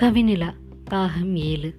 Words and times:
கவினிலா 0.00 0.48
பாகம் 0.84 1.36
ஏழு. 1.36 1.74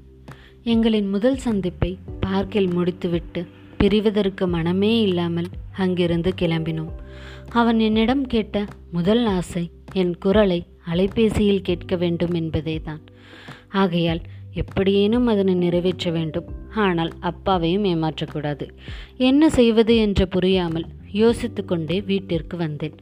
எங்களின் 0.64 1.10
முதல் 1.10 1.38
சந்திப்பை 1.38 1.98
பார்க்கில் 2.20 2.68
முடித்துவிட்டு 2.68 3.46
பிரிவதற்கு 3.80 4.48
மனமே 4.48 5.02
இல்லாமல் 5.02 5.48
அங்கிருந்து 5.78 6.34
கிளம்பினோம். 6.42 6.92
அவன் 7.50 7.80
என்னிடம் 7.80 8.26
கேட்ட 8.26 8.66
முதல் 8.92 9.26
ஆசை 9.26 9.72
என் 9.94 10.18
குரலை 10.18 10.66
அலைபேசியில் 10.88 11.62
கேட்க 11.62 11.96
வேண்டும் 11.96 12.34
என்பதே 12.34 12.80
தான் 12.80 13.02
ஆகையால் 13.68 14.22
எப்படியேனும் 14.54 15.28
அதனை 15.28 15.54
நிறைவேற்ற 15.54 16.12
வேண்டும். 16.12 16.46
ஆனால் 16.76 17.12
அப்பாவையும் 17.20 17.84
ஏமாற்றக்கூடாது. 17.84 18.68
என்ன 19.18 19.50
செய்வது 19.50 19.96
என்று 19.98 20.28
புரியாமல் 20.28 20.88
யோசித்து 21.12 21.66
கொண்டே 21.66 22.02
வீட்டிற்கு 22.02 22.58
வந்தேன். 22.58 22.96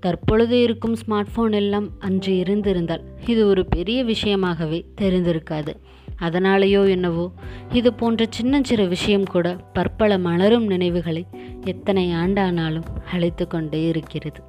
தற்பொழுது 0.00 0.62
இருக்கும் 0.62 0.96
ஸ்மார்ட் 1.06 1.26
ஃபோன் 1.36 1.52
எல்லாம் 1.52 1.90
அன்று 1.98 2.36
இருந்திருந்தால் 2.36 3.04
இது 3.26 3.46
ஒரு 3.46 3.66
பெரிய 3.66 4.04
விஷயமாகவே 4.04 4.84
தெரிந்திருக்காது. 5.00 5.74
அதனாலேயோ 6.22 6.88
என்னவோ 6.88 7.32
இது 7.72 7.94
போன்ற 7.94 8.26
சின்ன 8.30 8.60
விஷயம் 8.88 9.24
கூட 9.24 9.56
பற்பல 9.72 10.18
மலரும் 10.18 10.66
நினைவுகளை 10.66 11.26
எத்தனை 11.64 12.10
ஆண்டானாலும் 12.10 12.84
அழைத்து 13.12 13.46
கொண்டே 13.46 13.86
இருக்கிறது. 13.86 14.40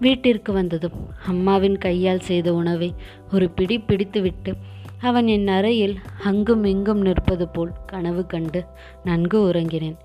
வீட்டிற்கு 0.00 0.52
வந்ததும் 0.52 1.10
அம்மாவின் 1.26 1.78
கையால் 1.78 2.20
செய்த 2.20 2.54
உணவை 2.54 2.94
ஒரு 3.32 3.50
பிடி 3.50 3.78
பிடித்துவிட்டு 3.78 4.54
அவன் 5.02 5.26
என் 5.26 5.48
அறையில் 5.48 5.98
அங்கும் 6.24 6.64
இங்கும் 6.64 6.98
நிற்பது 6.98 7.48
போல் 7.48 7.72
கனவு 7.86 8.26
கண்டு 8.26 8.64
நன்கு 9.04 9.50
உறங்கினேன். 9.50 9.96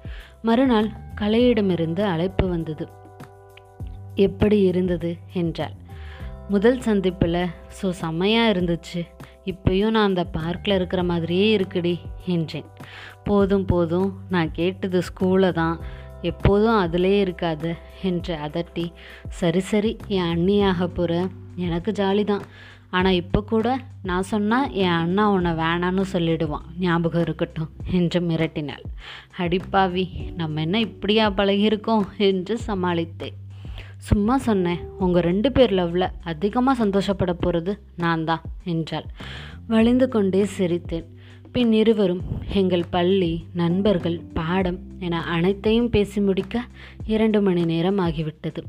மறுநாள் 0.42 0.90
கலையிடமிருந்து 1.22 2.00
அழைப்பு 2.00 2.50
வந்தது. 2.50 2.88
எப்படி 4.16 4.62
இருந்தது? 4.62 5.18
என்றாள். 5.34 5.74
முதல் 6.50 6.80
சந்திப்பில் 6.80 7.48
ஸோ 7.82 7.90
செம்மையாக 7.90 8.52
இருந்துச்சு. 8.52 9.08
இப்பயும் 9.46 9.90
நான் 9.90 10.04
அந்த 10.04 10.24
பார்க்கில் 10.24 10.76
இருக்கிற 10.76 11.04
மாதிரியே 11.04 11.58
இருக்குடி 11.58 12.00
என்றேன். 12.26 12.66
போதும் 13.24 13.66
போதும். 13.66 14.22
நான் 14.30 14.52
கேட்டது 14.52 15.02
ஸ்கூலை 15.02 15.52
தான். 15.52 15.80
எப்போதும் 16.22 16.78
அதிலே 16.78 17.20
இருக்காது 17.20 17.76
என்று 18.02 18.36
அதட்டி. 18.36 18.94
சரி 19.30 19.60
சரி. 19.60 19.98
என் 20.08 20.38
அண்ணியாக 20.38 20.88
போகிற 20.88 21.28
எனக்கு 21.56 21.92
ஜாலி 21.92 22.24
தான் 22.24 22.42
ஆனால் 22.98 23.18
இப்போ 23.20 23.40
கூட 23.52 23.68
நான் 24.10 24.30
சொன்னால் 24.32 24.72
என் 24.84 24.98
அண்ணா 25.02 25.24
உன்னை 25.36 25.52
வேணான்னு 25.62 26.04
சொல்லிடுவான். 26.14 26.66
ஞாபகம் 26.86 27.24
இருக்கட்டும் 27.26 27.70
என்று 28.00 28.20
மிரட்டினாள். 28.30 28.84
அடிப்பாவி 29.44 30.06
நம்ம 30.40 30.62
என்ன 30.66 30.80
இப்படியா 30.88 31.28
பழகியிருக்கோம் 31.40 32.06
என்று 32.30 32.56
சமாளித்தேன். 32.68 33.38
சும்மா 34.10 34.36
சொன்னேன் 34.48 34.84
உங்கள் 35.04 35.26
ரெண்டு 35.30 35.50
பேர் 35.56 35.74
லவ்வில் 35.80 36.14
அதிகமாக 36.32 36.80
சந்தோஷப்பட 36.84 37.34
போகிறது 37.34 37.74
நான் 38.04 38.24
தான் 38.30 38.46
என்றாள். 38.74 39.08
வழிந்து 39.74 40.08
கொண்டே 40.16 40.44
சிரித்தேன். 40.58 41.08
பின் 41.56 41.74
இருவரும் 41.82 42.24
எங்கள் 42.60 42.86
பள்ளி 42.96 43.34
நண்பர்கள் 43.62 44.18
பாடம் 44.38 44.80
என 45.06 45.22
அனைத்தையும் 45.36 45.90
பேசி 45.96 46.20
முடிக்க 46.28 46.64
இரண்டு 47.14 47.40
மணி 47.48 47.64
நேரம் 47.72 48.00
ஆகிவிட்டது. 48.06 48.64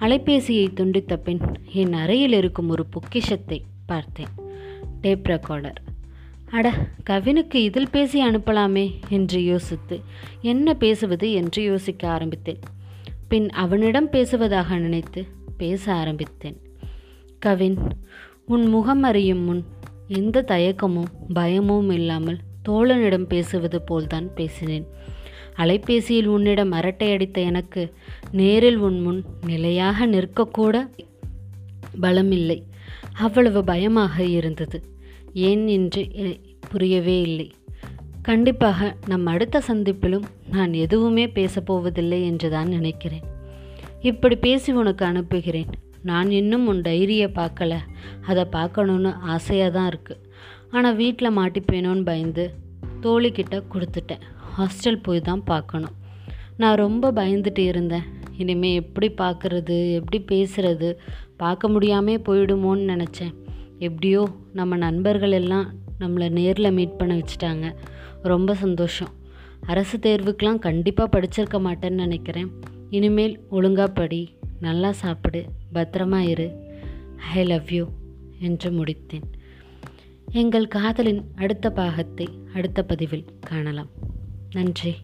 அலைபேசியை 0.00 0.68
துண்டித்த 0.74 1.16
பின் 1.16 1.40
என் 1.72 1.92
அறையில் 1.92 2.32
இருக்கும் 2.32 2.68
ஒரு 2.68 2.86
பொக்கிஷத்தை 2.86 3.62
பார்த்தேன். 3.86 4.28
Tape 5.00 5.26
recorder. 5.26 5.74
அட 6.50 6.72
கவினுக்கு 7.10 7.54
இதில் 7.54 7.90
பேசி 7.90 8.28
அனுப்பலாமே 8.28 8.94
என்று 9.08 9.44
யோசித்து 9.44 10.00
என்ன 10.40 10.74
பேசுவது 10.74 11.32
என்று 11.32 11.62
யோசிக்க 11.62 12.08
ஆரம்பித்தேன். 12.08 12.58
பின் 13.28 13.50
அவனிடம் 13.50 14.10
பேசுவதாக 14.10 14.78
நினைத்து 14.78 15.26
பேச 15.56 15.92
ஆரம்பித்தேன். 15.92 16.60
கவின் 17.38 17.78
உன் 18.46 18.66
முகம் 18.66 19.02
அறியும் 19.02 19.38
முன் 19.38 19.64
எந்த 20.06 20.44
தயக்கமும் 20.48 21.10
பயமும் 21.34 21.90
இல்லாமல் 21.90 22.38
தோழனிடம் 22.68 23.26
பேசுவது 23.26 23.82
போல்தான் 23.82 24.34
பேசினேன். 24.34 24.86
அலைபேசியில் 25.62 26.28
உன்னிடம் 26.34 26.72
அரட்டை 26.72 27.08
அடித்த 27.12 27.40
எனக்கு 27.40 27.82
நேரில் 28.30 28.78
உன் 28.86 28.98
முன் 29.00 29.20
நிலையாக 29.46 30.06
நிற்கக்கூட 30.06 30.76
பலமில்லை. 32.02 32.58
அவ்வளவு 33.18 33.60
பயமாக 33.64 34.24
இருந்தது. 34.38 34.78
ஏன் 35.48 35.66
என்று 35.66 36.02
புரியவே 36.70 37.16
இல்லை. 37.20 37.48
கண்டிப்பாக 38.22 38.96
நம் 39.06 39.26
அடுத்த 39.26 39.62
சந்திப்பிலும் 39.68 40.26
நான் 40.50 40.72
எதுவுமே 40.84 41.24
பேசப்போவதில்லை 41.38 42.20
என்று 42.24 42.48
தான் 42.50 42.68
நினைக்கிறேன். 42.68 43.24
இப்படி 44.10 44.36
பேசி 44.36 44.72
உனக்கு 44.72 45.04
அனுப்புகிறேன். 45.04 45.70
நான் 46.02 46.30
இன்னும் 46.30 46.66
உன் 46.66 46.80
டைரியை 46.80 47.28
பார்க்கல. 47.40 47.74
அதை 48.26 48.44
பார்க்கணுன்னு 48.56 49.12
ஆசையாக 49.34 49.74
தான் 49.76 49.88
இருக்குது 49.92 50.22
ஆனால் 50.70 50.98
வீட்டில் 51.02 51.36
மாட்டிப்பேனோன்னு 51.38 52.04
பயந்து 52.08 52.44
தோழிக்கிட்ட 53.04 53.56
கொடுத்துட்டேன். 53.72 54.24
ஹாஸ்டல் 54.56 55.04
போய் 55.06 55.26
தான் 55.28 55.44
பார்க்கணும். 55.44 55.94
நான் 56.56 56.80
ரொம்ப 56.84 57.12
பயந்துட்டு 57.12 57.62
இருந்தேன். 57.70 58.06
இனிமேல் 58.38 58.78
எப்படி 58.82 59.08
பார்க்குறது 59.22 59.76
எப்படி 59.98 60.18
பேசுகிறது 60.30 60.88
பார்க்க 61.36 61.68
முடியாமே 61.68 62.14
போயிடுமோன்னு 62.16 62.84
நினச்சேன். 62.92 63.34
எப்படியோ 63.78 64.22
நம்ம 64.52 64.76
நண்பர்கள் 64.76 65.34
எல்லாம் 65.40 65.66
நம்மளை 66.00 66.28
நேரில் 66.28 66.76
மீட் 66.78 66.96
பண்ண 66.96 67.12
வச்சுட்டாங்க. 67.14 67.66
ரொம்ப 68.22 68.54
சந்தோஷம். 68.54 69.12
அரசு 69.66 69.96
தேர்வுக்கெலாம் 69.98 70.64
கண்டிப்பாக 70.66 71.08
படிச்சிருக்க 71.14 71.58
மாட்டேன்னு 71.66 72.02
நினைக்கிறேன். 72.06 72.50
இனிமேல் 72.90 73.34
ஒழுங்காக 73.50 73.90
படி 73.92 74.22
நல்லா 74.60 74.90
சாப்பிடு 75.02 75.40
பத்திரமா 75.74 76.20
இரு. 76.32 76.48
ஐ 77.34 77.44
லவ் 77.44 77.70
யூ 77.70 77.84
என்று 78.38 78.70
முடித்தேன். 78.70 79.26
எங்கள் 80.36 80.68
காதலின் 80.68 81.32
அடுத்த 81.34 81.70
பாகத்தை 81.70 82.28
அடுத்த 82.54 82.82
பதிவில் 82.82 83.24
காணலாம். 83.40 83.88
நன்றி. 84.50 84.94